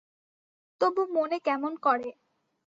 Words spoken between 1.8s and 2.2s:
করে!